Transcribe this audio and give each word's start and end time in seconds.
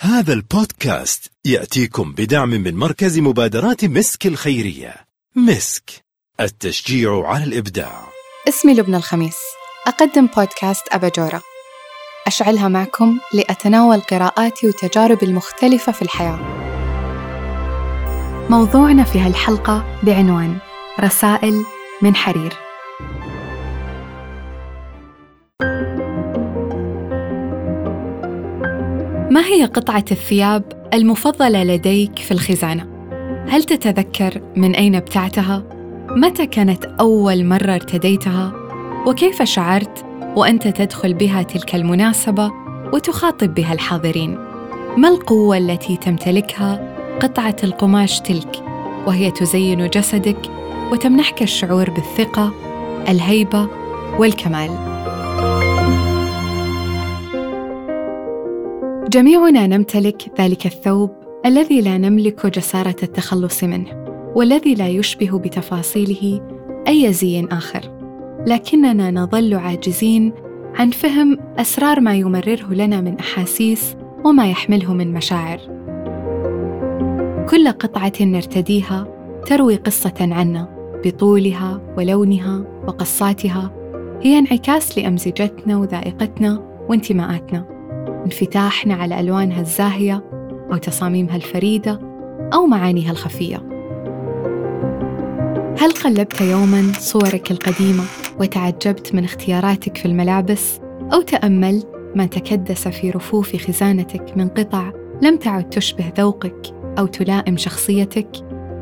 هذا 0.00 0.32
البودكاست 0.32 1.32
يأتيكم 1.44 2.12
بدعم 2.12 2.48
من 2.48 2.76
مركز 2.76 3.18
مبادرات 3.18 3.84
مسك 3.84 4.26
الخيرية. 4.26 4.94
مسك 5.36 5.90
التشجيع 6.40 7.26
على 7.26 7.44
الإبداع. 7.44 8.02
اسمي 8.48 8.74
لبنى 8.74 8.96
الخميس. 8.96 9.36
أقدم 9.86 10.26
بودكاست 10.26 10.82
أباجورة 10.92 11.42
أشعلها 12.26 12.68
معكم 12.68 13.18
لأتناول 13.34 14.00
قراءاتي 14.00 14.66
وتجاربي 14.68 15.26
المختلفة 15.26 15.92
في 15.92 16.02
الحياة. 16.02 16.38
موضوعنا 18.50 19.04
في 19.04 19.20
هالحلقة 19.20 20.00
بعنوان 20.02 20.58
رسائل 21.00 21.64
من 22.02 22.16
حرير. 22.16 22.67
ما 29.30 29.44
هي 29.46 29.64
قطعة 29.64 30.04
الثياب 30.10 30.88
المفضلة 30.94 31.64
لديك 31.64 32.18
في 32.18 32.30
الخزانة؟ 32.30 32.86
هل 33.48 33.64
تتذكر 33.64 34.42
من 34.56 34.74
أين 34.74 34.94
ابتعتها؟ 34.94 35.62
متى 36.10 36.46
كانت 36.46 36.84
أول 36.84 37.44
مرة 37.44 37.74
ارتديتها؟ 37.74 38.52
وكيف 39.06 39.42
شعرت 39.42 40.04
وأنت 40.36 40.68
تدخل 40.68 41.14
بها 41.14 41.42
تلك 41.42 41.74
المناسبة 41.74 42.52
وتخاطب 42.92 43.54
بها 43.54 43.72
الحاضرين؟ 43.72 44.38
ما 44.96 45.08
القوة 45.08 45.58
التي 45.58 45.96
تمتلكها 45.96 46.94
قطعة 47.20 47.56
القماش 47.64 48.20
تلك 48.20 48.62
وهي 49.06 49.30
تزين 49.30 49.86
جسدك 49.86 50.50
وتمنحك 50.92 51.42
الشعور 51.42 51.90
بالثقة، 51.90 52.52
الهيبة 53.08 53.68
والكمال؟ 54.18 54.97
جميعنا 59.08 59.66
نمتلك 59.66 60.40
ذلك 60.40 60.66
الثوب 60.66 61.10
الذي 61.46 61.80
لا 61.80 61.98
نملك 61.98 62.46
جسارة 62.46 62.96
التخلص 63.02 63.64
منه 63.64 64.04
والذي 64.36 64.74
لا 64.74 64.88
يشبه 64.88 65.38
بتفاصيله 65.38 66.40
أي 66.88 67.12
زي 67.12 67.46
آخر. 67.52 67.80
لكننا 68.46 69.10
نظل 69.10 69.54
عاجزين 69.54 70.32
عن 70.74 70.90
فهم 70.90 71.38
أسرار 71.58 72.00
ما 72.00 72.14
يمرره 72.14 72.74
لنا 72.74 73.00
من 73.00 73.18
أحاسيس 73.18 73.96
وما 74.24 74.50
يحمله 74.50 74.94
من 74.94 75.12
مشاعر. 75.12 75.58
كل 77.50 77.68
قطعة 77.68 78.12
نرتديها 78.20 79.06
تروي 79.46 79.76
قصة 79.76 80.14
عنا 80.20 80.68
بطولها 81.04 81.80
ولونها 81.96 82.64
وقصاتها 82.86 83.70
هي 84.22 84.38
انعكاس 84.38 84.98
لأمزجتنا 84.98 85.76
وذائقتنا 85.76 86.62
وانتماءاتنا. 86.88 87.77
انفتاحنا 88.28 88.94
على 88.94 89.20
ألوانها 89.20 89.60
الزاهية 89.60 90.24
أو 90.72 90.76
تصاميمها 90.76 91.36
الفريدة 91.36 92.00
أو 92.54 92.66
معانيها 92.66 93.10
الخفية. 93.10 93.56
هل 95.78 95.92
قلبت 96.04 96.40
يوما 96.40 96.92
صورك 96.98 97.50
القديمة 97.50 98.04
وتعجبت 98.40 99.14
من 99.14 99.24
اختياراتك 99.24 99.96
في 99.96 100.06
الملابس 100.06 100.80
أو 101.12 101.20
تأملت 101.20 101.88
ما 102.14 102.26
تكدس 102.26 102.88
في 102.88 103.10
رفوف 103.10 103.56
خزانتك 103.56 104.36
من 104.36 104.48
قطع 104.48 104.92
لم 105.22 105.36
تعد 105.36 105.70
تشبه 105.70 106.12
ذوقك 106.18 106.74
أو 106.98 107.06
تلائم 107.06 107.56
شخصيتك؟ 107.56 108.28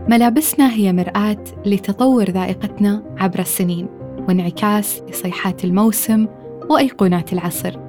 ملابسنا 0.08 0.72
هي 0.72 0.92
مرآة 0.92 1.44
لتطور 1.66 2.30
ذائقتنا 2.30 3.02
عبر 3.18 3.38
السنين 3.38 3.88
وانعكاس 4.28 5.02
لصيحات 5.10 5.64
الموسم 5.64 6.26
وأيقونات 6.70 7.32
العصر. 7.32 7.85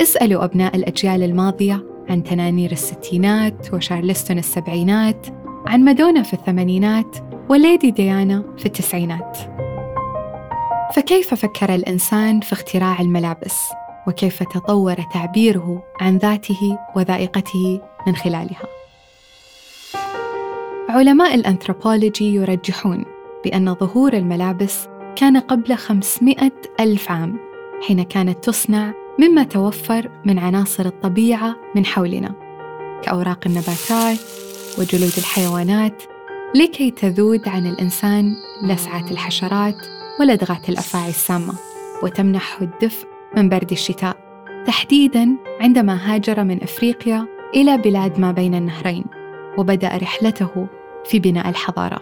اسألوا 0.00 0.44
أبناء 0.44 0.76
الأجيال 0.76 1.22
الماضية 1.22 1.86
عن 2.08 2.22
تنانير 2.22 2.72
الستينات 2.72 3.74
وشارلستون 3.74 4.38
السبعينات 4.38 5.26
عن 5.66 5.80
مادونا 5.80 6.22
في 6.22 6.34
الثمانينات 6.34 7.16
وليدي 7.48 7.90
ديانا 7.90 8.44
في 8.58 8.66
التسعينات 8.66 9.38
فكيف 10.94 11.34
فكر 11.34 11.74
الإنسان 11.74 12.40
في 12.40 12.52
اختراع 12.52 13.00
الملابس؟ 13.00 13.60
وكيف 14.06 14.42
تطور 14.42 14.96
تعبيره 15.12 15.82
عن 16.00 16.16
ذاته 16.16 16.78
وذائقته 16.96 17.80
من 18.06 18.16
خلالها؟ 18.16 18.62
علماء 20.88 21.34
الأنثروبولوجي 21.34 22.34
يرجحون 22.34 23.04
بأن 23.44 23.74
ظهور 23.74 24.12
الملابس 24.12 24.88
كان 25.16 25.36
قبل 25.36 25.76
500 25.76 26.36
ألف 26.80 27.10
عام 27.10 27.36
حين 27.86 28.02
كانت 28.02 28.44
تصنع 28.44 29.03
مما 29.18 29.42
توفر 29.42 30.10
من 30.24 30.38
عناصر 30.38 30.86
الطبيعة 30.86 31.56
من 31.76 31.86
حولنا 31.86 32.34
كأوراق 33.02 33.38
النباتات 33.46 34.18
وجلود 34.78 35.12
الحيوانات 35.18 36.02
لكي 36.54 36.90
تذود 36.90 37.48
عن 37.48 37.66
الإنسان 37.66 38.36
لسعة 38.62 39.10
الحشرات 39.10 39.76
ولدغات 40.20 40.68
الأفاعي 40.68 41.08
السامة 41.08 41.54
وتمنحه 42.02 42.62
الدفء 42.62 43.06
من 43.36 43.48
برد 43.48 43.72
الشتاء 43.72 44.16
تحديداً 44.66 45.36
عندما 45.60 46.14
هاجر 46.14 46.44
من 46.44 46.62
أفريقيا 46.62 47.26
إلى 47.54 47.78
بلاد 47.78 48.20
ما 48.20 48.32
بين 48.32 48.54
النهرين 48.54 49.04
وبدأ 49.58 49.96
رحلته 49.96 50.66
في 51.04 51.18
بناء 51.18 51.48
الحضارة. 51.48 52.00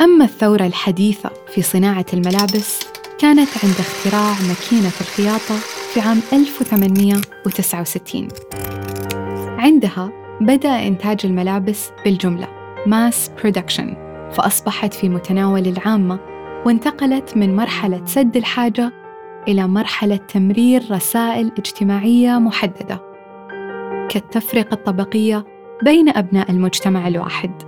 أما 0.00 0.24
الثورة 0.24 0.66
الحديثة 0.66 1.30
في 1.54 1.62
صناعة 1.62 2.06
الملابس 2.12 2.91
كانت 3.22 3.48
عند 3.64 3.74
اختراع 3.78 4.34
ماكينة 4.48 4.92
الخياطة 5.00 5.54
في 5.94 6.00
عام 6.00 6.20
1869 6.32 8.28
عندها 9.58 10.10
بدأ 10.40 10.86
إنتاج 10.86 11.18
الملابس 11.24 11.90
بالجملة 12.04 12.48
mass 12.86 13.30
production 13.40 13.96
فأصبحت 14.32 14.94
في 14.94 15.08
متناول 15.08 15.66
العامة 15.68 16.18
وانتقلت 16.66 17.36
من 17.36 17.56
مرحلة 17.56 18.02
سد 18.06 18.36
الحاجة 18.36 18.92
إلى 19.48 19.68
مرحلة 19.68 20.16
تمرير 20.16 20.82
رسائل 20.90 21.52
اجتماعية 21.58 22.38
محددة 22.38 23.00
كالتفرقة 24.10 24.74
الطبقية 24.74 25.44
بين 25.82 26.08
أبناء 26.08 26.50
المجتمع 26.50 27.08
الواحد. 27.08 27.62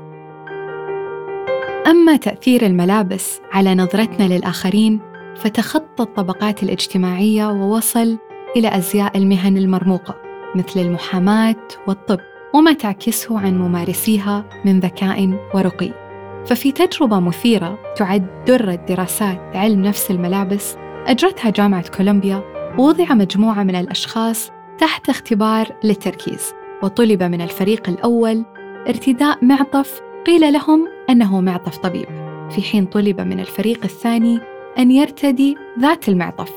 أما 1.86 2.16
تأثير 2.16 2.66
الملابس 2.66 3.40
على 3.52 3.74
نظرتنا 3.74 4.24
للآخرين 4.24 5.13
فتخطى 5.36 6.02
الطبقات 6.02 6.62
الاجتماعية 6.62 7.46
ووصل 7.46 8.18
إلى 8.56 8.76
أزياء 8.76 9.18
المهن 9.18 9.56
المرموقة 9.56 10.14
مثل 10.54 10.80
المحاماة 10.80 11.68
والطب 11.86 12.20
وما 12.54 12.72
تعكسه 12.72 13.40
عن 13.40 13.58
ممارسيها 13.58 14.44
من 14.64 14.80
ذكاء 14.80 15.38
ورقي. 15.54 16.04
ففي 16.46 16.72
تجربة 16.72 17.20
مثيرة 17.20 17.78
تعد 17.96 18.44
درة 18.46 18.74
دراسات 18.74 19.40
علم 19.54 19.82
نفس 19.82 20.10
الملابس 20.10 20.76
أجرتها 21.06 21.50
جامعة 21.50 21.88
كولومبيا 21.88 22.42
ووضع 22.78 23.14
مجموعة 23.14 23.62
من 23.62 23.74
الأشخاص 23.76 24.50
تحت 24.78 25.08
اختبار 25.08 25.66
للتركيز 25.84 26.52
وطلب 26.82 27.22
من 27.22 27.40
الفريق 27.40 27.88
الأول 27.88 28.44
ارتداء 28.88 29.44
معطف 29.44 30.00
قيل 30.26 30.52
لهم 30.52 30.88
أنه 31.10 31.40
معطف 31.40 31.76
طبيب. 31.76 32.06
في 32.50 32.62
حين 32.62 32.86
طلب 32.86 33.20
من 33.20 33.40
الفريق 33.40 33.84
الثاني 33.84 34.40
أن 34.78 34.90
يرتدي 34.90 35.56
ذات 35.80 36.08
المعطف 36.08 36.52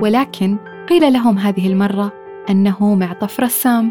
ولكن 0.00 0.56
قيل 0.88 1.12
لهم 1.12 1.38
هذه 1.38 1.66
المرة 1.66 2.12
أنه 2.50 2.94
معطف 2.94 3.40
رسام. 3.40 3.90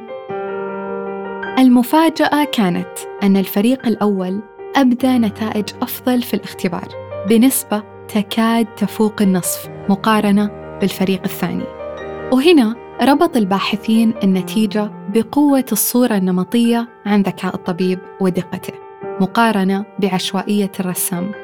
المفاجأة 1.60 2.44
كانت 2.44 3.00
أن 3.24 3.38
الفريق 3.38 3.88
الأول 3.88 4.42
أبدى 4.76 5.18
نتائج 5.18 5.70
أفضل 5.82 6.22
في 6.22 6.34
الاختبار 6.34 6.88
بنسبة 7.30 7.84
تكاد 8.08 8.66
تفوق 8.66 9.22
النصف 9.22 9.70
مقارنة 9.90 10.78
بالفريق 10.82 11.22
الثاني. 11.26 11.64
وهنا 12.32 12.76
ربط 13.02 13.38
الباحثين 13.38 14.14
النتيجة 14.24 14.92
بقوة 15.14 15.66
الصورة 15.72 16.18
النمطية 16.18 16.90
عن 17.06 17.22
ذكاء 17.22 17.56
الطبيب 17.56 18.00
ودقته 18.22 18.74
مقارنة 19.22 19.86
بعشوائية 20.00 20.72
الرسام. 20.80 21.41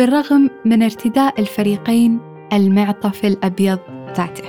بالرغم 0.00 0.50
من 0.64 0.82
ارتداء 0.82 1.40
الفريقين 1.40 2.20
المعطف 2.52 3.24
الأبيض 3.24 3.78
ذاته. 4.16 4.44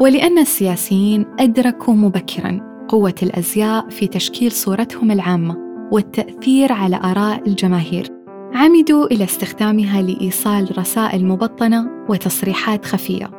ولأن 0.00 0.38
السياسيين 0.38 1.26
أدركوا 1.40 1.94
مبكراً 1.94 2.86
قوة 2.88 3.14
الأزياء 3.22 3.88
في 3.88 4.06
تشكيل 4.06 4.52
صورتهم 4.52 5.10
العامة 5.10 5.56
والتأثير 5.90 6.72
على 6.72 6.96
آراء 6.96 7.48
الجماهير 7.48 8.08
عمدوا 8.54 9.06
إلى 9.06 9.24
استخدامها 9.24 10.02
لإيصال 10.02 10.78
رسائل 10.78 11.26
مبطنة 11.26 11.90
وتصريحات 12.08 12.84
خفية. 12.84 13.30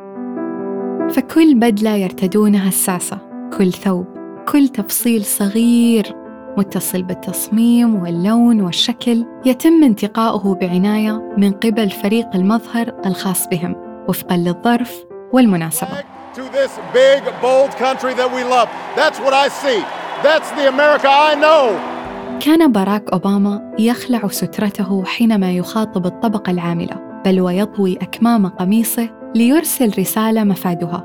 فكل 1.10 1.54
بدلة 1.54 1.96
يرتدونها 1.96 2.68
الساسة 2.68 3.18
كل 3.58 3.72
ثوب 3.72 4.06
كل 4.48 4.68
تفصيل 4.68 5.24
صغير 5.24 6.23
متصل 6.58 7.02
بالتصميم 7.02 8.02
واللون 8.02 8.60
والشكل 8.60 9.24
يتم 9.46 9.84
انتقاؤه 9.84 10.54
بعناية 10.54 11.34
من 11.38 11.52
قبل 11.52 11.90
فريق 11.90 12.26
المظهر 12.34 12.92
الخاص 13.06 13.48
بهم 13.48 13.76
وفقا 14.08 14.36
للظرف 14.36 15.04
والمناسبة 15.32 16.14
to 16.34 16.42
this 16.58 16.72
big, 16.92 17.22
bold 17.40 17.70
country 17.86 18.12
that 18.20 18.30
we 18.36 18.42
love. 18.42 18.68
That's 18.96 19.18
what 19.24 19.34
I 19.44 19.46
see. 19.62 19.80
That's 20.26 20.50
the 20.58 20.66
America 20.68 21.08
I 21.08 21.34
know. 21.34 21.94
كان 22.40 22.72
باراك 22.72 23.10
أوباما 23.12 23.74
يخلع 23.78 24.28
سترته 24.28 25.04
حينما 25.04 25.52
يخاطب 25.52 26.06
الطبقة 26.06 26.50
العاملة 26.50 27.22
بل 27.24 27.40
ويطوي 27.40 27.96
أكمام 27.96 28.46
قميصه 28.46 29.08
ليرسل 29.34 29.92
رسالة 29.98 30.44
مفادها 30.44 31.04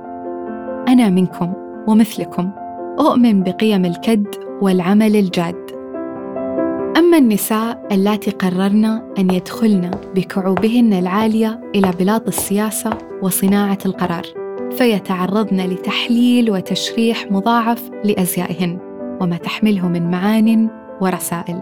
أنا 0.87 1.09
منكم 1.09 1.53
ومثلكم 1.87 2.51
أؤمن 2.99 3.43
بقيم 3.43 3.85
الكد 3.85 4.48
والعمل 4.61 5.15
الجاد. 5.15 5.71
أما 6.97 7.17
النساء 7.17 7.87
اللاتي 7.91 8.31
قررن 8.31 8.85
أن 9.19 9.29
يدخلن 9.31 9.91
بكعوبهن 10.15 10.93
العالية 10.93 11.61
إلى 11.75 11.91
بلاط 11.99 12.27
السياسة 12.27 12.89
وصناعة 13.21 13.77
القرار 13.85 14.23
فيتعرضن 14.71 15.57
لتحليل 15.57 16.51
وتشريح 16.51 17.31
مضاعف 17.31 17.89
لأزيائهن 18.03 18.79
وما 19.21 19.37
تحمله 19.37 19.87
من 19.87 20.11
معان 20.11 20.69
ورسائل. 21.01 21.61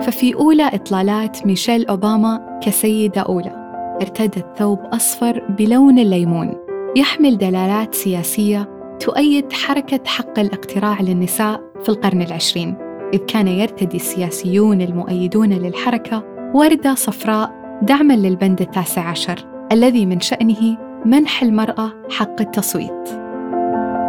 ففي 0.00 0.34
أولى 0.34 0.66
إطلالات 0.74 1.46
ميشيل 1.46 1.86
أوباما 1.86 2.60
كسيدة 2.62 3.20
أولى 3.20 3.66
ارتدت 4.02 4.46
ثوب 4.56 4.78
أصفر 4.78 5.42
بلون 5.58 5.98
الليمون 5.98 6.54
يحمل 6.96 7.38
دلالات 7.38 7.94
سياسية 7.94 8.75
تؤيد 9.00 9.52
حركة 9.52 10.00
حق 10.06 10.38
الاقتراع 10.38 11.00
للنساء 11.00 11.60
في 11.82 11.88
القرن 11.88 12.22
العشرين 12.22 12.74
إذ 13.14 13.18
كان 13.18 13.48
يرتدي 13.48 13.96
السياسيون 13.96 14.80
المؤيدون 14.80 15.52
للحركة 15.52 16.24
وردة 16.54 16.94
صفراء 16.94 17.80
دعما 17.82 18.14
للبند 18.14 18.60
التاسع 18.60 19.02
عشر 19.02 19.44
الذي 19.72 20.06
من 20.06 20.20
شأنه 20.20 20.78
منح 21.04 21.42
المرأة 21.42 21.92
حق 22.10 22.40
التصويت. 22.40 23.08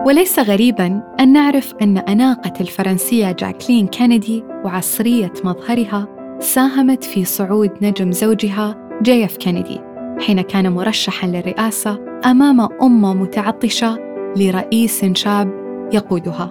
وليس 0.07 0.39
غريبا 0.39 1.01
أن 1.19 1.33
نعرف 1.33 1.73
أن 1.81 1.97
أناقة 1.97 2.53
الفرنسية 2.61 3.31
جاكلين 3.31 3.87
كينيدي 3.87 4.43
وعصرية 4.65 5.33
مظهرها 5.43 6.07
ساهمت 6.39 7.03
في 7.03 7.25
صعود 7.25 7.71
نجم 7.81 8.11
زوجها 8.11 8.89
جي 9.01 9.25
إف 9.25 9.37
كينيدي 9.37 9.79
حين 10.19 10.41
كان 10.41 10.71
مرشحا 10.71 11.27
للرئاسة 11.27 11.99
أمام 12.25 12.61
أمة 12.81 13.13
متعطشة 13.13 14.06
لرئيس 14.37 15.05
شاب 15.05 15.51
يقودها. 15.93 16.49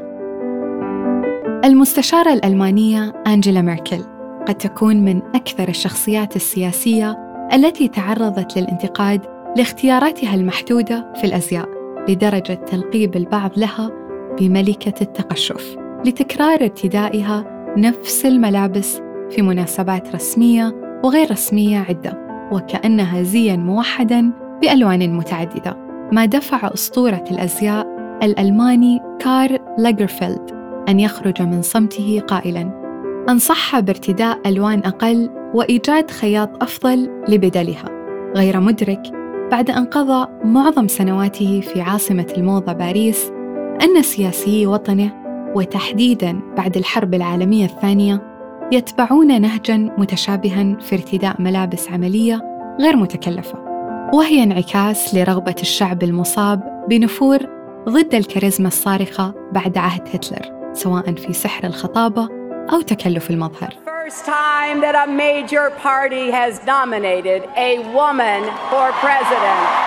المستشارة 1.65 2.33
الألمانية 2.33 3.23
أنجيلا 3.27 3.63
ميركل 3.63 4.05
قد 4.49 4.55
تكون 4.55 4.97
من 4.97 5.23
أكثر 5.35 5.69
الشخصيات 5.69 6.37
السياسية 6.37 7.17
التي 7.53 7.89
تعرضت 7.89 8.59
للانتقاد 8.59 9.21
لاختياراتها 9.57 10.35
المحدودة 10.35 11.13
في 11.17 11.25
الأزياء 11.25 11.69
لدرجة 12.09 12.55
تلقيب 12.55 13.17
البعض 13.17 13.51
لها 13.57 13.91
بملكة 14.41 15.03
التقشف 15.03 15.77
لتكرار 16.05 16.63
ارتدائها 16.63 17.45
نفس 17.77 18.27
الملابس 18.27 19.01
في 19.31 19.43
مناسبات 19.43 20.15
رسمية 20.15 21.01
وغير 21.05 21.31
رسمية 21.31 21.79
عدة 21.79 22.27
وكأنها 22.53 23.23
زيا 23.23 23.57
موحدا 23.57 24.31
بألوان 24.63 25.17
متعددة 25.17 25.86
ما 26.13 26.25
دفع 26.27 26.71
أسطورة 26.75 27.25
الأزياء 27.31 27.87
الألماني 28.23 29.01
كار 29.21 29.59
لاجرفيلد 29.79 30.51
أن 30.89 31.01
يخرج 31.01 31.43
من 31.43 31.63
صمته 31.63 32.23
قائلا. 32.29 32.87
أنصحها 33.29 33.81
بارتداء 33.81 34.39
ألوان 34.47 34.79
أقل 34.79 35.31
وإيجاد 35.55 36.11
خياط 36.11 36.63
أفضل 36.63 37.11
لبدلها. 37.29 37.85
غير 38.37 38.61
مدرك 38.61 39.03
بعد 39.51 39.71
أن 39.71 39.85
قضى 39.85 40.29
معظم 40.45 40.89
سنواته 40.89 41.61
في 41.61 41.81
عاصمة 41.81 42.27
الموضة 42.37 42.73
باريس 42.73 43.31
أن 43.83 44.03
سياسيي 44.03 44.67
وطنه 44.67 45.13
وتحديداً 45.55 46.41
بعد 46.57 46.77
الحرب 46.77 47.15
العالمية 47.15 47.65
الثانية 47.65 48.23
يتبعون 48.73 49.41
نهجاً 49.41 49.77
متشابهاً 49.99 50.77
في 50.81 50.95
ارتداء 50.95 51.43
ملابس 51.43 51.89
عملية 51.91 52.41
غير 52.81 52.97
متكلفة. 52.97 53.66
وهي 54.13 54.43
انعكاس 54.43 55.15
لرغبة 55.15 55.55
الشعب 55.61 56.03
المصاب 56.03 56.87
بنفور 56.89 57.39
ضد 57.89 58.15
الكاريزما 58.15 58.69
الصارخة 58.69 59.35
بعد 59.53 59.79
عهد 59.79 60.09
هتلر 60.15 60.73
سواء 60.73 61.15
في 61.15 61.33
سحر 61.33 61.67
الخطابة 61.67 62.29
أو 62.73 62.81
تكلف 62.81 63.31
المظهر. 63.31 63.71
First 63.71 64.25
time 64.27 64.81
that 64.81 64.95
a 64.95 65.07
major 65.07 65.71
party 65.83 66.31
has 66.31 66.55
nominated 66.67 67.43
a 67.57 67.79
woman 67.79 68.43
for 68.71 68.93
president. 69.03 69.87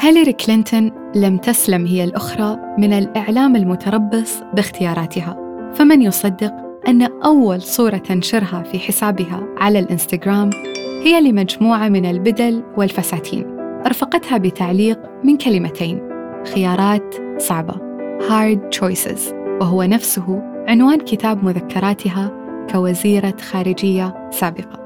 هيلاري 0.00 0.32
كلينتون 0.32 1.12
لم 1.14 1.38
تسلم 1.38 1.86
هي 1.86 2.04
الأخرى 2.04 2.58
من 2.78 2.92
الإعلام 2.92 3.56
المتربص 3.56 4.42
باختياراتها. 4.54 5.36
فمن 5.74 6.02
يصدق 6.02 6.52
أن 6.88 7.02
أول 7.02 7.62
صورة 7.62 7.96
تنشرها 7.96 8.62
في 8.62 8.78
حسابها 8.78 9.42
على 9.58 9.78
الإنستغرام 9.78 10.50
هي 11.04 11.20
لمجموعة 11.20 11.88
من 11.88 12.06
البدل 12.06 12.62
والفساتين. 12.76 13.55
أرفقتها 13.86 14.38
بتعليق 14.38 14.98
من 15.24 15.36
كلمتين. 15.36 16.00
خيارات 16.54 17.14
صعبة. 17.38 17.74
Hard 18.28 18.78
choices. 18.78 19.34
وهو 19.60 19.82
نفسه 19.82 20.42
عنوان 20.68 20.98
كتاب 20.98 21.44
مذكراتها 21.44 22.32
كوزيرة 22.72 23.36
خارجية 23.50 24.30
سابقة. 24.30 24.78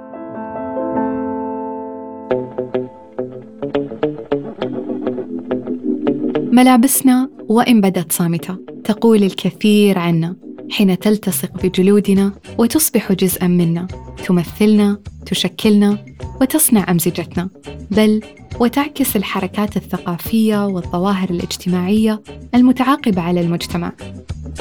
ملابسنا 6.53 7.31
وإن 7.49 7.81
بدت 7.81 8.13
صامتة. 8.13 8.57
تقول 8.85 9.23
الكثير 9.23 9.99
عنا. 9.99 10.37
حين 10.71 10.99
تلتصق 10.99 11.63
بجلودنا 11.63 12.33
وتصبح 12.59 13.13
جزءا 13.13 13.47
منا. 13.47 13.87
تمثلنا 14.27 14.99
تشكلنا 15.27 15.99
وتصنع 16.41 16.91
أمزجتنا. 16.91 17.49
بل 17.91 18.21
وتعكس 18.61 19.17
الحركات 19.17 19.77
الثقافية 19.77 20.67
والظواهر 20.67 21.31
الاجتماعية 21.31 22.23
المتعاقبة 22.55 23.23
على 23.23 23.41
المجتمع 23.41 23.93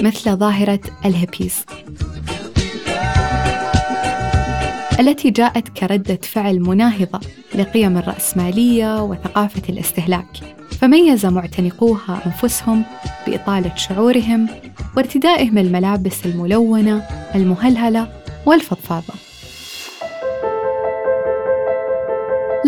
مثل 0.02 0.36
ظاهرة 0.36 0.80
الهيبيز 1.06 1.66
التي 5.00 5.30
جاءت 5.30 5.70
كردة 5.70 6.20
فعل 6.24 6.60
مناهضة 6.60 7.20
لقيم 7.56 7.98
الرأسمالية 7.98 9.04
وثقافة 9.04 9.62
الاستهلاك. 9.70 10.28
فميز 10.82 11.26
معتنقوها 11.26 12.22
أنفسهم 12.26 12.84
بإطالة 13.28 13.76
شعورهم 13.76 14.48
وارتدائهم 14.98 15.58
الملابس 15.58 16.26
الملونة 16.26 17.04
المهلهلة 17.36 18.08
والفضفاضة. 18.46 19.29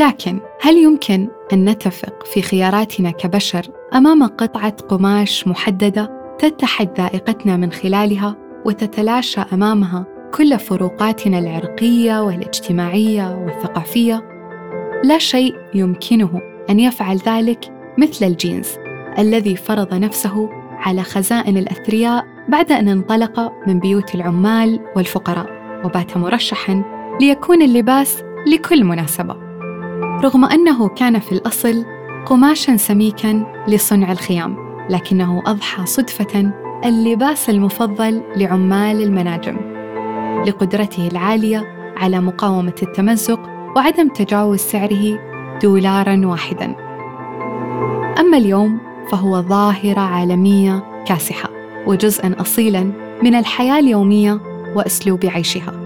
لكن 0.02 0.40
هل 0.62 0.78
يمكن 0.78 1.28
أن 1.54 1.70
نتفق 1.70 2.26
في 2.26 2.42
خياراتنا 2.42 3.12
كبشر 3.12 3.68
أمام 3.94 4.24
قطعة 4.24 4.72
قماش 4.72 5.48
محددة 5.48 6.36
تتحد 6.40 6.90
ذائقتنا 6.98 7.58
من 7.58 7.72
خلالها 7.72 8.38
وتتلاشى 8.66 9.42
أمامها 9.54 10.06
كل 10.34 10.60
فروقاتنا 10.60 11.40
العرقية 11.40 12.24
والاجتماعية 12.24 13.36
والثقافية؟ 13.36 14.22
لا 15.04 15.18
شيء 15.18 15.56
يمكنه 15.74 16.42
أن 16.70 16.80
يفعل 16.80 17.18
ذلك 17.18 17.74
مثل 17.98 18.26
الجينز 18.26 18.70
الذي 19.20 19.56
فرض 19.56 19.94
نفسه 19.94 20.50
على 20.72 21.04
خزائن 21.04 21.58
الأثرياء 21.58 22.26
بعد 22.50 22.72
أن 22.72 22.90
انطلق 22.90 23.52
من 23.68 23.80
بيوت 23.80 24.16
العمال 24.16 24.80
والفقراء 24.96 25.50
وبات 25.86 26.18
مرشحا 26.18 26.84
ليكون 27.22 27.62
اللباس 27.62 28.24
لكل 28.48 28.84
مناسبة 28.84 29.51
رغم 30.24 30.46
أنه 30.46 30.88
كان 30.88 31.20
في 31.20 31.32
الأصل 31.32 31.86
قماشا 32.26 32.78
سميكا 32.78 33.64
لصنع 33.68 34.12
الخيام 34.12 34.56
لكنه 34.90 35.44
أضحى 35.46 35.86
صدفة 35.86 36.52
اللباس 36.86 37.50
المفضل 37.50 38.22
لعمال 38.36 39.04
المناجم 39.04 39.58
لقدرته 40.48 41.08
العالية 41.08 41.94
على 41.98 42.20
مقاومة 42.20 42.76
التمزق 42.84 43.40
وعدم 43.76 44.08
تجاوز 44.08 44.60
سعره 44.60 45.20
دولارا 45.62 46.22
واحدا. 46.26 46.76
أما 48.20 48.38
اليوم 48.38 48.80
فهو 49.12 49.42
ظاهرة 49.42 50.00
عالمية 50.00 51.04
كاسحة 51.06 51.50
وجزءا 51.88 52.36
أصيلا 52.40 52.92
من 53.24 53.36
الحياة 53.36 53.80
اليومية 53.80 54.40
وأسلوب 54.76 55.26
عيشها. 55.26 55.81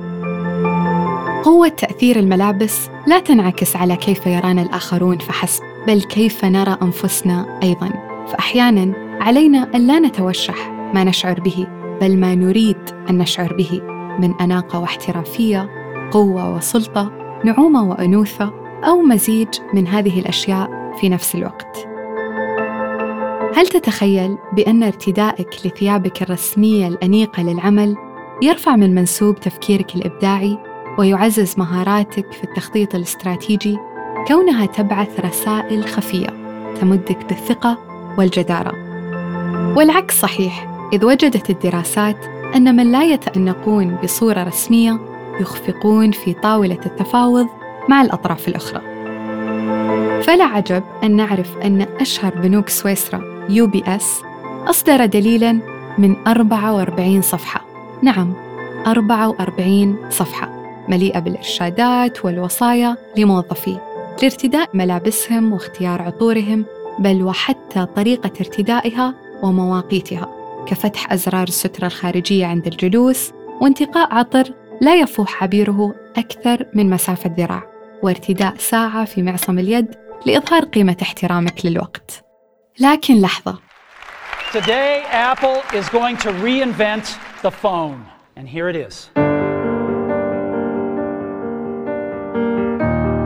قوة 1.46 1.68
تأثير 1.68 2.20
الملابس 2.20 2.90
لا 3.08 3.20
تنعكس 3.20 3.76
على 3.76 3.96
كيف 3.96 4.26
يرانا 4.26 4.62
الآخرون 4.62 5.18
فحسب. 5.18 5.64
بل 5.88 6.02
كيف 6.02 6.46
نرى 6.46 6.78
أنفسنا 6.82 7.60
أيضا. 7.64 7.90
فأحيانا 8.28 8.94
علينا 9.22 9.70
أن 9.76 9.88
لا 9.88 10.00
نتوشح 10.00 10.72
ما 10.94 11.04
نشعر 11.04 11.40
به 11.40 11.68
بل 12.02 12.18
ما 12.18 12.36
نريد 12.36 12.78
أن 13.10 13.18
نشعر 13.18 13.54
به. 13.54 13.82
من 14.20 14.34
أناقة 14.42 14.80
واحترافية 14.80 15.70
قوة 16.12 16.56
وسلطة 16.56 17.12
نعومة 17.46 17.90
وأنوثة 17.90 18.54
أو 18.84 19.02
مزيج 19.02 19.50
من 19.74 19.88
هذه 19.88 20.20
الأشياء 20.20 20.94
في 21.02 21.10
نفس 21.10 21.36
الوقت. 21.36 21.88
هل 23.56 23.68
تتخيل 23.68 24.38
بأن 24.54 24.84
ارتدائك 24.84 25.50
لثيابك 25.66 26.22
الرسمية 26.22 26.88
الأنيقة 26.88 27.44
للعمل 27.44 27.96
يرفع 28.42 28.76
من 28.76 28.96
منسوب 28.96 29.40
تفكيرك 29.40 29.96
الإبداعي 29.96 30.75
ويعزز 30.98 31.56
مهاراتك 31.58 32.32
في 32.32 32.44
التخطيط 32.44 32.96
الاستراتيجي 32.96 33.78
كونها 34.28 34.66
تبعث 34.66 35.20
رسائل 35.20 35.86
خفية 35.86 36.28
تمدك 36.82 37.26
بالثقة 37.30 37.78
والجدارة. 38.18 38.74
والعكس 39.78 40.20
صحيح 40.20 40.68
إذ 40.94 41.06
وجدت 41.06 41.50
الدراسات 41.50 42.26
أن 42.56 42.76
من 42.76 42.92
لا 42.92 43.04
يتأنقون 43.04 43.98
بصورة 44.04 44.44
رسمية 44.44 45.00
يخفقون 45.40 46.12
في 46.12 46.34
طاولة 46.34 46.80
التفاوض 46.86 47.48
مع 47.90 48.02
الأطراف 48.02 48.48
الأخرى. 48.48 48.82
فلا 50.22 50.44
عجب 50.44 50.84
أن 51.04 51.16
نعرف 51.16 51.58
أن 51.58 51.88
أشهر 52.00 52.34
بنوك 52.36 52.70
سويسرا 52.70 53.46
يو 53.50 53.68
بي 53.68 53.84
أس 53.88 54.22
أصدر 54.68 55.06
دليلاً 55.06 55.76
من 55.98 56.16
44 56.28 57.22
صفحة. 57.22 57.62
نعم 58.02 58.34
44 58.88 59.98
صفحة. 60.10 60.55
مليئة 60.90 61.20
بالإرشادات 61.20 62.26
والوصايا 62.26 62.98
لموظفيه 63.18 63.82
لارتداء 64.22 64.70
ملابسهم 64.74 65.54
واختيار 65.54 66.02
عطورهم 66.02 66.66
بل 67.00 67.24
وحتى 67.24 67.86
طريقة 67.96 68.32
ارتدائها 68.40 69.14
ومواقيتها 69.44 70.30
كفتح 70.68 71.12
أزرار 71.12 71.48
السترة 71.48 71.86
الخارجية 71.86 72.46
عند 72.46 72.68
الجلوس 72.68 73.32
وانتقاء 73.62 74.14
عطر 74.14 74.54
لا 74.82 74.96
يفوح 74.96 75.44
عبيره 75.44 75.96
أكثر 76.18 76.66
من 76.74 76.90
مسافة 76.90 77.36
ذراع 77.38 77.64
وارتداء 78.04 78.54
ساعة 78.58 79.06
في 79.06 79.22
معصم 79.24 79.60
اليد 79.60 79.96
لإظهار 80.26 80.66
قيمة 80.66 80.98
احترامك 81.02 81.66
للوقت 81.66 82.24
لكن 82.80 83.22
لحظة 83.22 83.66
Today, 84.54 85.04
Apple 85.12 85.62
is 85.74 85.90
going 85.90 86.16
to 86.16 86.32
reinvent 86.32 87.18
the 87.42 87.52
phone. 87.52 88.06
And 88.38 88.48
here 88.48 88.70
it 88.70 88.78
is. 88.78 89.25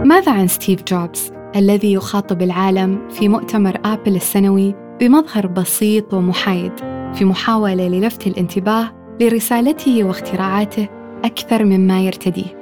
ماذا 0.09 0.31
عن 0.31 0.47
ستيف 0.47 0.83
جوبز 0.83 1.31
الذي 1.55 1.93
يخاطب 1.93 2.41
العالم 2.41 3.07
في 3.09 3.27
مؤتمر 3.27 3.77
آبل 3.85 4.15
السنوي 4.15 4.75
بمظهر 4.99 5.47
بسيط 5.47 6.13
ومحايد 6.13 6.71
في 7.13 7.25
محاولة 7.25 7.87
للفت 7.87 8.27
الانتباه 8.27 8.91
لرسالته 9.21 10.03
واختراعاته 10.03 10.87
أكثر 11.25 11.63
مما 11.63 12.01
يرتديه 12.01 12.57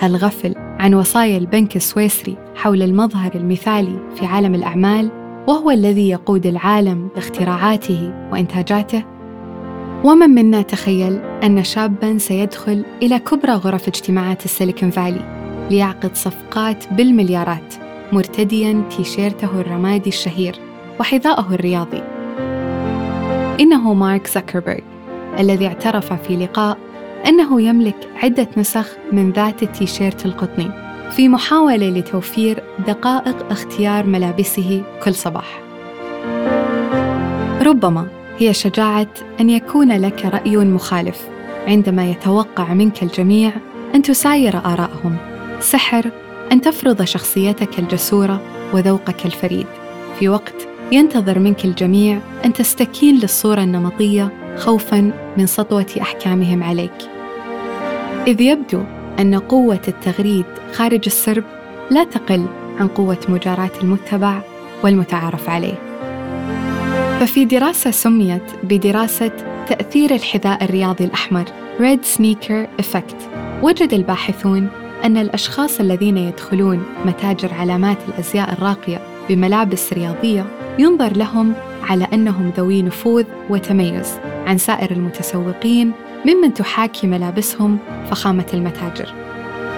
هل 0.00 0.16
غفل 0.16 0.54
عن 0.56 0.94
وصايا 0.94 1.38
البنك 1.38 1.76
السويسري 1.76 2.36
حول 2.54 2.82
المظهر 2.82 3.34
المثالي 3.34 3.98
في 4.14 4.26
عالم 4.26 4.54
الأعمال 4.54 5.10
وهو 5.48 5.70
الذي 5.70 6.08
يقود 6.10 6.46
العالم 6.46 7.08
باختراعاته 7.14 8.28
وإنتاجاته؟ 8.32 9.04
ومن 10.04 10.30
منا 10.30 10.62
تخيل 10.62 11.18
أن 11.44 11.64
شاباً 11.64 12.18
سيدخل 12.18 12.84
إلى 13.02 13.18
كبرى 13.18 13.52
غرف 13.52 13.88
اجتماعات 13.88 14.44
السيليكون 14.44 14.90
فالي 14.90 15.35
ليعقد 15.70 16.10
صفقات 16.14 16.92
بالمليارات 16.92 17.74
مرتدياً 18.12 18.82
تيشيرته 18.96 19.60
الرمادي 19.60 20.08
الشهير 20.08 20.56
وحذاءه 21.00 21.54
الرياضي 21.54 22.02
إنه 23.60 23.94
مارك 23.94 24.26
زكربيرغ 24.26 24.84
الذي 25.38 25.66
اعترف 25.66 26.12
في 26.12 26.36
لقاء 26.36 26.78
أنه 27.26 27.62
يملك 27.62 28.08
عدة 28.22 28.48
نسخ 28.56 28.96
من 29.12 29.30
ذات 29.32 29.62
التيشيرت 29.62 30.26
القطني 30.26 30.70
في 31.10 31.28
محاولة 31.28 31.88
لتوفير 31.88 32.62
دقائق 32.86 33.50
اختيار 33.50 34.06
ملابسه 34.06 34.82
كل 35.04 35.14
صباح. 35.14 35.60
ربما 37.62 38.06
هي 38.38 38.54
شجاعة 38.54 39.08
أن 39.40 39.50
يكون 39.50 39.92
لك 39.92 40.24
رأي 40.24 40.56
مخالف 40.56 41.28
عندما 41.66 42.10
يتوقع 42.10 42.74
منك 42.74 43.02
الجميع 43.02 43.52
أن 43.94 44.02
تساير 44.02 44.56
آرائهم، 44.56 45.16
سحر 45.66 46.10
أن 46.52 46.60
تفرض 46.60 47.04
شخصيتك 47.04 47.78
الجسورة 47.78 48.40
وذوقك 48.72 49.26
الفريد 49.26 49.66
في 50.18 50.28
وقت 50.28 50.68
ينتظر 50.92 51.38
منك 51.38 51.64
الجميع 51.64 52.18
أن 52.44 52.52
تستكين 52.52 53.14
للصورة 53.14 53.62
النمطية 53.62 54.32
خوفاً 54.56 55.12
من 55.36 55.46
سطوة 55.46 55.86
أحكامهم 56.00 56.62
عليك. 56.62 56.92
إذ 58.26 58.40
يبدو 58.40 58.82
أن 59.18 59.34
قوة 59.34 59.80
التغريد 59.88 60.44
خارج 60.72 61.02
السرب 61.06 61.44
لا 61.90 62.04
تقل 62.04 62.46
عن 62.80 62.88
قوة 62.88 63.20
مجاراة 63.28 63.70
المتبع 63.82 64.40
والمتعارف 64.84 65.48
عليه. 65.48 65.78
ففي 67.20 67.44
دراسة 67.44 67.90
سميت 67.90 68.42
بدراسة 68.62 69.32
تأثير 69.68 70.14
الحذاء 70.14 70.64
الرياضي 70.64 71.04
الأحمر 71.04 71.44
Red 71.78 72.18
Sneaker 72.18 72.82
Effect 72.82 73.16
وجد 73.62 73.94
الباحثون 73.94 74.85
أن 75.04 75.16
الأشخاص 75.16 75.80
الذين 75.80 76.16
يدخلون 76.18 76.82
متاجر 77.04 77.54
علامات 77.54 77.98
الأزياء 78.08 78.52
الراقية 78.52 79.00
بملابس 79.28 79.92
رياضية 79.92 80.46
ينظر 80.78 81.16
لهم 81.16 81.52
على 81.82 82.06
أنهم 82.12 82.52
ذوي 82.56 82.82
نفوذ 82.82 83.24
وتميز 83.50 84.18
عن 84.46 84.58
سائر 84.58 84.90
المتسوقين 84.90 85.92
ممن 86.26 86.54
تحاكي 86.54 87.06
ملابسهم 87.06 87.78
فخامة 88.10 88.46
المتاجر 88.54 89.14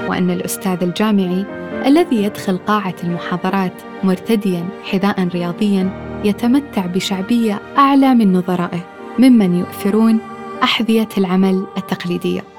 وأن 0.08 0.30
الأستاذ 0.30 0.82
الجامعي 0.82 1.44
الذي 1.86 2.22
يدخل 2.22 2.58
قاعة 2.58 2.94
المحاضرات 3.04 3.72
مرتديا 4.04 4.68
حذاء 4.84 5.28
رياضيا 5.28 6.08
يتمتع 6.24 6.86
بشعبية 6.86 7.60
أعلى 7.78 8.14
من 8.14 8.32
نظرائه 8.32 8.80
ممن 9.18 9.54
يؤثرون 9.54 10.18
أحذية 10.62 11.08
العمل 11.18 11.66
التقليدية. 11.76 12.57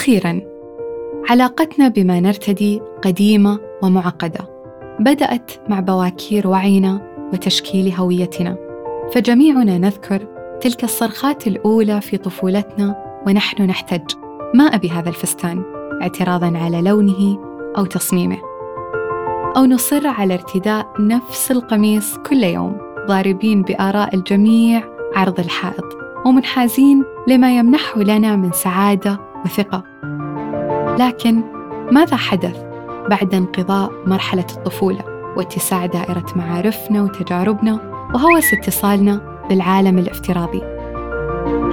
أخيرا 0.00 0.40
علاقتنا 1.30 1.88
بما 1.88 2.20
نرتدي 2.20 2.82
قديمة 3.02 3.58
ومعقدة 3.82 4.40
بدأت 5.00 5.52
مع 5.68 5.80
بواكير 5.80 6.48
وعينا 6.48 7.00
وتشكيل 7.32 7.92
هويتنا. 7.92 8.56
فجميعنا 9.12 9.78
نذكر 9.78 10.26
تلك 10.60 10.84
الصرخات 10.84 11.46
الأولى 11.46 12.00
في 12.00 12.16
طفولتنا 12.16 12.96
ونحن 13.26 13.62
نحتج. 13.62 14.16
ما 14.54 14.64
أبي 14.64 14.90
هذا 14.90 15.08
الفستان 15.08 15.62
اعتراضا 16.02 16.58
على 16.58 16.82
لونه 16.82 17.38
أو 17.78 17.84
تصميمه. 17.84 18.38
أو 19.56 19.64
نصر 19.64 20.06
على 20.06 20.34
ارتداء 20.34 20.86
نفس 21.00 21.50
القميص 21.50 22.16
كل 22.16 22.44
يوم 22.44 22.76
ضاربين 23.08 23.62
بآراء 23.62 24.14
الجميع 24.14 24.82
عرض 25.16 25.40
الحائط 25.40 25.96
ومنحازين 26.26 27.04
لما 27.28 27.56
يمنحه 27.56 28.00
لنا 28.00 28.36
من 28.36 28.52
سعادة 28.52 29.29
وثقة. 29.44 29.82
لكن 30.98 31.42
ماذا 31.92 32.16
حدث 32.16 32.56
بعد 33.10 33.34
انقضاء 33.34 33.90
مرحلة 34.06 34.46
الطفولة 34.56 35.04
واتساع 35.36 35.86
دائرة 35.86 36.26
معارفنا 36.36 37.02
وتجاربنا 37.02 37.80
وهوس 38.14 38.52
اتصالنا 38.52 39.20
بالعالم 39.48 39.98
الافتراضي؟ 39.98 40.62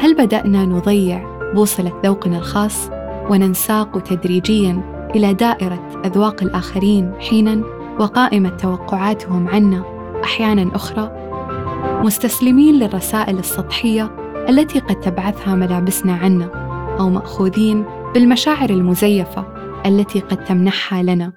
هل 0.01 0.15
بدأنا 0.15 0.65
نضيع 0.65 1.37
بوصلة 1.53 2.01
ذوقنا 2.05 2.37
الخاص 2.37 2.89
وننساق 3.29 3.99
تدريجيا 3.99 4.81
إلى 5.15 5.33
دائرة 5.33 6.01
أذواق 6.05 6.43
الآخرين 6.43 7.11
حينا 7.19 7.63
وقائمة 7.99 8.49
توقعاتهم 8.49 9.47
عنا 9.47 9.83
أحيانا 10.23 10.75
أخرى؟ 10.75 11.11
مستسلمين 12.03 12.75
للرسائل 12.75 13.39
السطحية 13.39 14.11
التي 14.49 14.79
قد 14.79 14.99
تبعثها 14.99 15.55
ملابسنا 15.55 16.13
عنا 16.13 16.66
أو 16.99 17.09
مأخوذين 17.09 17.85
بالمشاعر 18.13 18.69
المزيفة 18.69 19.45
التي 19.85 20.19
قد 20.19 20.43
تمنحها 20.43 21.03
لنا 21.03 21.33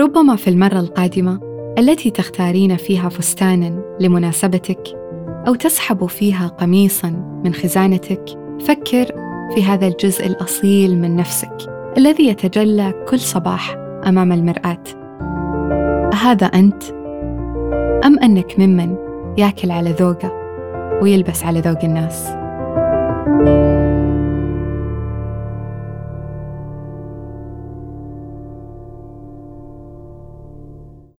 ربما 0.00 0.36
في 0.36 0.50
المرة 0.50 0.80
القادمة 0.80 1.40
التي 1.78 2.10
تختارين 2.10 2.76
فيها 2.76 3.08
فستانا 3.08 3.82
لمناسبتك 4.00 4.82
أو 5.48 5.54
تسحب 5.54 6.06
فيها 6.06 6.46
قميصا 6.46 7.10
من 7.44 7.54
خزانتك 7.54 8.24
فكر 8.60 9.06
في 9.54 9.64
هذا 9.64 9.86
الجزء 9.86 10.26
الأصيل 10.26 10.98
من 10.98 11.16
نفسك 11.16 11.56
الذي 11.96 12.26
يتجلى 12.28 13.04
كل 13.08 13.20
صباح 13.20 13.76
أمام 14.06 14.32
المرآة 14.32 14.82
أهذا 16.12 16.46
أنت؟ 16.46 16.82
أم 18.04 18.18
أنك 18.18 18.58
ممن 18.58 18.96
ياكل 19.38 19.70
على 19.70 19.90
ذوقه 19.90 20.32
ويلبس 21.02 21.44
على 21.44 21.60
ذوق 21.60 21.84
الناس؟ 21.84 22.45